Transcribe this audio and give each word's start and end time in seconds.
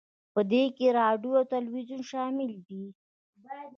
په 0.33 0.41
دې 0.51 0.63
کې 0.77 0.87
راډیو 0.99 1.31
او 1.39 1.45
تلویزیون 1.53 2.01
شامل 2.11 2.51
دي 2.67 2.85